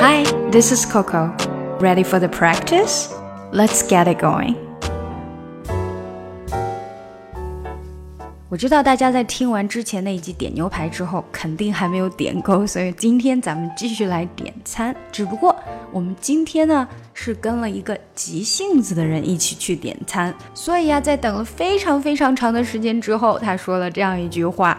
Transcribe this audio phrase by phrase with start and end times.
[0.00, 1.34] Hi, this is Coco.
[1.80, 3.12] Ready for the practice?
[3.52, 4.56] Let's get it going.
[8.48, 14.94] 我知道大家在听完之前那一集点牛排之后，肯定还没有点够，所以今天咱们继续来点餐。
[15.12, 15.54] 只不过
[15.92, 24.78] 我们今天呢是跟了一个急性子的人一起去点餐，所以呀，在等了非常非常长的时间之后，他说了这样一句话：“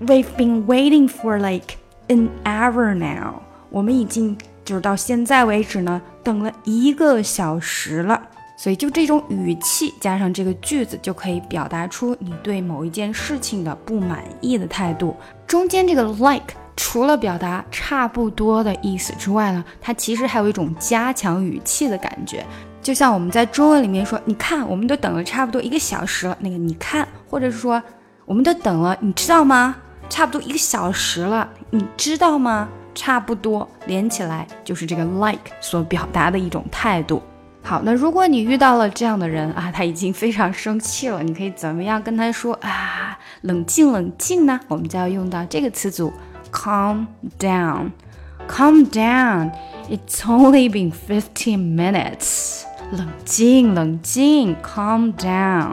[0.00, 1.76] We've been waiting for like
[2.08, 8.21] an hour now。” 我们已经就是到现在为止呢，等了一个小时了。
[8.57, 15.15] 所以就这种语气加上这个句子，就可以表达出你对某一件事情的不满意的态度。
[15.47, 22.45] 中间这个 like 除了表达差不多的意思之外呢，它其实还有一种加强语气的感觉。
[22.81, 27.81] 就像我们在中文里面说，你看，我们都等了差不多一个小时了，那个你看，或者是说，
[28.25, 29.77] 我们都等了，你知道吗？
[30.09, 32.67] 差不多一个小时了，你知道吗？
[32.93, 37.21] 差不多连起来就是这个 like 所表达的一种态度。
[37.61, 43.19] 好，那如果你遇到了这样的人啊，他已经非常生气了，你可以怎么样跟他说啊？
[43.41, 44.59] 冷静，冷静呢？
[44.67, 46.11] 我们就要用到这个词组
[46.51, 47.05] ，calm
[47.37, 49.51] down，calm down。
[49.89, 52.63] It's only been fifteen minutes。
[52.91, 55.71] 冷静，冷静，calm down。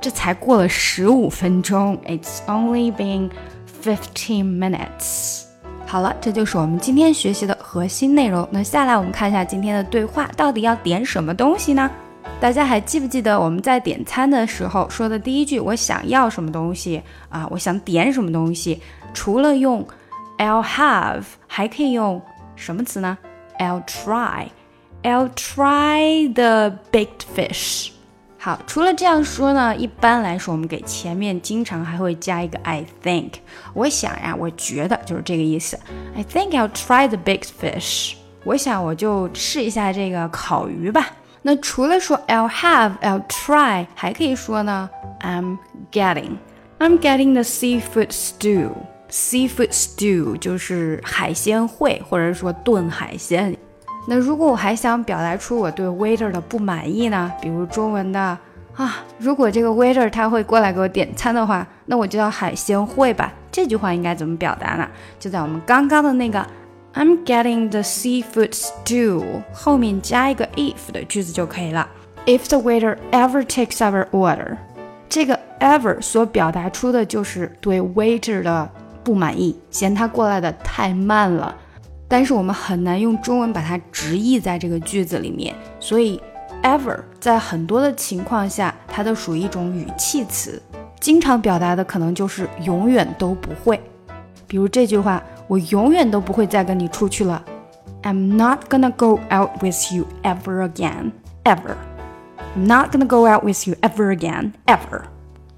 [0.00, 1.98] 这才过了十五分钟。
[2.06, 3.30] It's only been
[3.82, 5.45] fifteen minutes。
[5.86, 8.46] 好了，这就是我们今天学习的核心内容。
[8.50, 11.88] 那下来我们看一下今天的对话，到底要点什么东西呢？
[12.40, 15.60] 大家还记不记得我们在点餐的时候说的第一句？
[15.60, 17.46] 我想要什么东西啊？
[17.50, 18.82] 我想点什么东西？
[19.14, 19.86] 除了用
[20.38, 22.20] I'll have，还可以用
[22.56, 23.16] 什么词呢
[23.58, 27.95] ？I'll try，I'll try the baked fish。
[28.46, 33.32] 好，除了这样说呢，一般来说，我们给前面经常还会加一个 I think。
[33.74, 35.76] 我想呀，我觉得就是这个意思。
[36.14, 38.14] I think I'll try the big fish。
[38.44, 41.08] 我想我就试一下这个烤鱼吧。
[41.42, 44.88] 那除了说 I'll have、I'll try，还可以说呢
[45.22, 45.58] ，I'm
[45.90, 46.36] getting。
[46.78, 48.70] I'm getting the seafood stew。
[49.10, 53.56] Seafood stew 就是海鲜烩，或者说炖海鲜。
[54.08, 57.32] 那如果我还想表达出我对 waiter 的不满意呢？
[57.42, 58.38] 比如中文的
[58.76, 63.32] 啊，如果这个 waiter 他会过来给我点餐的话，那我就要海鲜烩吧。
[63.50, 64.86] 这句话应该怎么表达呢？
[65.18, 66.46] 就在我们刚刚的那个
[66.94, 69.22] I'm getting the seafood stew
[69.52, 71.88] 后面加一个 if 的句子就可以了。
[72.26, 74.56] If the waiter ever takes our order，
[75.08, 78.70] 这个 ever 所表达出的就是对 waiter 的
[79.02, 81.54] 不满意，嫌他过来的太慢了。
[82.08, 86.20] 但是我们很难用中文把它直译在这个句子里面，所以
[86.62, 90.62] ever 在很多的情况下，它都属于一种语气词，
[91.00, 93.80] 经常表达的可能就是永远都不会。
[94.46, 97.42] 比如这句话，我永远都不会再跟你出去了。
[98.02, 101.10] I'm not gonna go out with you ever again,
[101.42, 101.74] ever.
[102.54, 105.02] I'm not gonna go out with you ever again, ever.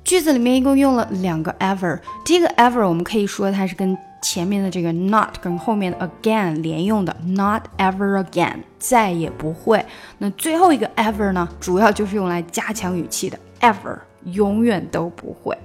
[0.03, 9.85] 句子里面一共用了两个 ever，这个 ever 我们可以说它是跟前面的这个 not 跟后面的 again 连用的，not ever again，再也不会。
[10.19, 15.57] 那最后一个 ever 呢，主要就是用来加强语气的，ever 永远都不会。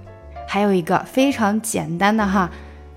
[0.47, 2.49] 还有一个非常简单的哈，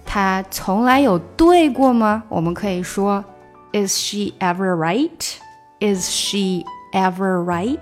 [0.04, 2.22] 他从来有对过吗？
[2.28, 3.24] 我们可以说
[3.72, 7.78] ，Is she ever right？Is she ever right？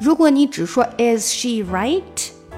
[0.00, 2.02] 如果你只说 Is she right，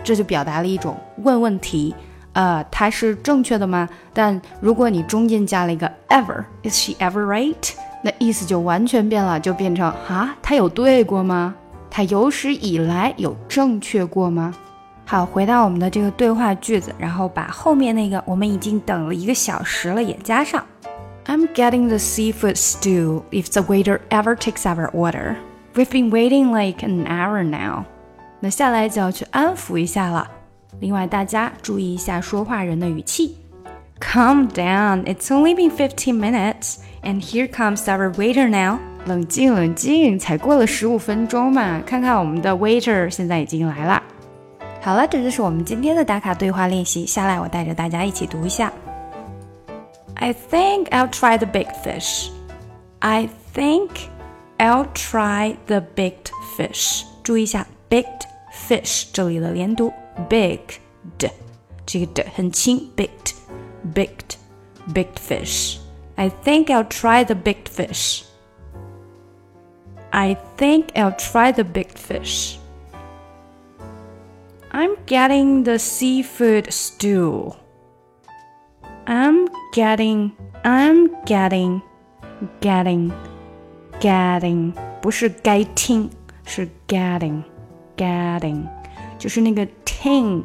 [0.02, 1.94] 这就表达了一种问问题。
[2.34, 3.88] 呃，它是正确的吗？
[4.12, 7.72] 但如果你中间加了一个 ever，is she ever right？
[8.02, 11.54] 那意思就完全变了，就变成啊，她有对过吗？
[11.90, 14.54] 她有史以来有正确过吗？
[15.06, 20.64] 好，回到我们的这个对话句子，然后把后面那个我们已经等了一个小时了也加上。
[21.26, 25.36] I'm getting the seafood stew if the waiter ever takes our order.
[25.74, 27.84] We've been waiting like an hour now.
[28.40, 30.28] 那下来就要去安抚一下了。
[30.79, 33.37] 另外，大家注意一下说话人的语气。
[33.99, 38.79] Calm down, it's only been fifteen minutes, and here comes our waiter now.
[39.05, 41.81] 冷静，冷静，才过了十五分钟嘛。
[41.85, 44.01] 看看我们的 waiter 现在已经来了。
[44.81, 47.05] 好了，这就是我们今天的打卡对话练习。
[47.05, 48.71] 下来，我带着大家一起读一下。
[50.15, 52.29] I think I'll try the baked fish.
[52.99, 53.89] I think
[54.57, 57.03] I'll try the baked fish.
[57.23, 58.23] 注意一下 baked
[58.53, 59.91] fish 这里的连读。
[60.29, 60.77] baked，
[61.85, 63.33] 这个的很轻，baked
[63.93, 64.37] baked
[64.93, 65.77] baked fish.
[66.15, 68.23] I think I'll try the baked fish.
[70.11, 72.57] I think I'll try the baked fish.
[74.71, 77.53] I'm getting the seafood stew.
[79.05, 80.31] I'm getting
[80.63, 81.81] I'm getting
[82.61, 86.09] getting，getting 不是该听，
[86.45, 88.67] 是 getting，getting，
[89.17, 89.67] 就是那个
[90.04, 90.42] ting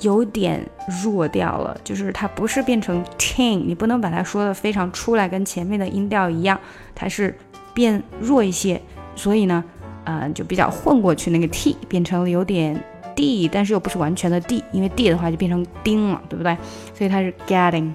[0.00, 0.68] 有点
[1.02, 6.58] 弱掉了，就是它不是变成 ting，你不能把它说的非常出来，跟前面的音调一样，
[6.92, 7.38] 它是
[7.72, 8.82] 变弱一些，
[9.14, 9.62] 所以呢，
[10.04, 12.82] 呃，就比较混过去，那个 t 变成了有点
[13.14, 16.56] d，但是又不是完全的 d，因为 d 的话就变成丁了，对不对？
[16.92, 17.92] 所以它是 getting，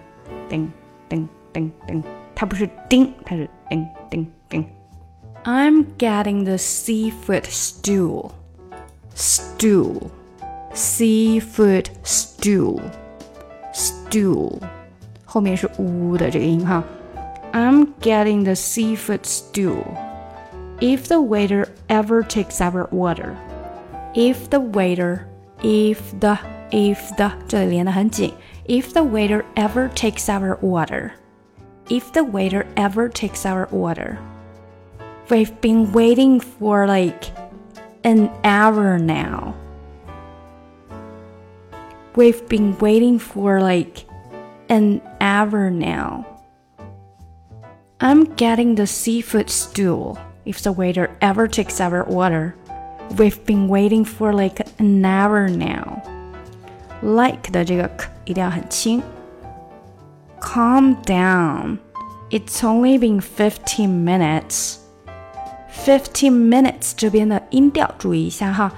[0.49, 0.71] 叮
[1.09, 2.03] 叮叮叮，
[2.33, 4.65] 它不是丁，它是叮叮叮。
[5.43, 8.31] I'm getting the seafood stew.
[9.13, 10.09] Stew.
[10.74, 12.80] Seafood stew.
[13.72, 14.60] Stew.
[15.24, 16.82] 后面是呜的这个音哈。
[17.52, 19.82] I'm getting the seafood stew.
[20.80, 23.34] If the waiter ever takes our order.
[24.14, 25.26] If the waiter,
[25.62, 26.38] if the,
[26.70, 28.34] if the 这里连得很紧。
[28.66, 31.12] If the waiter ever takes our order.
[31.88, 34.18] If the waiter ever takes our order.
[35.28, 37.30] We've been waiting for like
[38.04, 39.54] an hour now.
[42.14, 44.06] We've been waiting for like
[44.68, 46.24] an hour now.
[47.98, 52.54] I'm getting the seafood stew if the waiter ever takes our order.
[53.16, 56.02] We've been waiting for like an hour now.
[57.02, 59.02] Like 的这个 k 一定要很轻。
[60.40, 61.78] Calm down.
[62.30, 64.78] It's only been 15 minutes.
[65.84, 68.72] Fifteen minutes 这边的音调注意一下哈，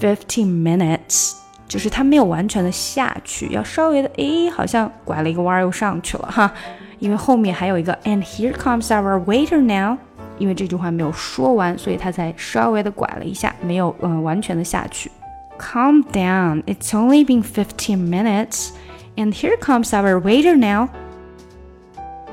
[0.00, 1.32] fifteen minutes
[1.68, 6.52] 就是它没有完全的下去，要稍微的诶，好像拐了一个弯又上去了哈，
[6.98, 9.96] 因为后面还有一个 And here comes our waiter now，
[10.38, 15.10] 因为这句话没有说完，所以它才稍微的拐了一下，没有嗯完全的下去。
[15.58, 18.70] Calm down, it's only been fifteen minutes,
[19.16, 20.88] and here comes our waiter now。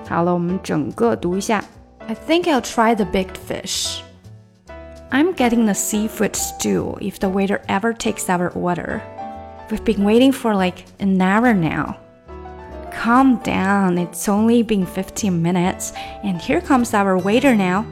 [0.07, 1.63] 好了，我们整个读一下。
[2.07, 3.99] I think I'll try the baked fish.
[5.11, 9.01] I'm getting the seafood stew if the waiter ever takes our order.
[9.69, 11.95] We've been waiting for like an hour now.
[12.91, 15.91] Calm down, it's only been 15 minutes,
[16.23, 17.85] and here comes our waiter now.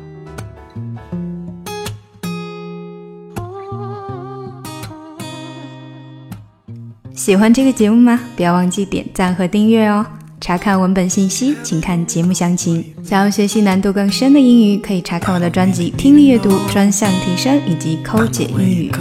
[7.14, 8.19] 喜欢这个节目吗？
[8.36, 10.06] 不要忘记点赞和订阅哦。
[10.40, 12.94] 查看文本信息，请看节目详情。
[13.04, 18.92] 想要学习难度更深的英语，可以查看我的专辑《听力阅读专项提升》以及《抠解英语》。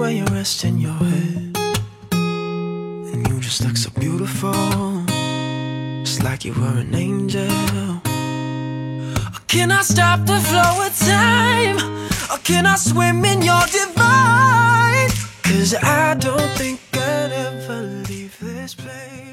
[0.00, 1.56] where you're resting your head.
[3.12, 5.04] And you just look so beautiful.
[6.00, 7.52] It's like you were an angel.
[9.34, 11.76] Or can I stop the flow of time?
[12.32, 15.10] Or can I swim in your divine?
[15.42, 19.29] Cause I don't think I'd ever leave this place.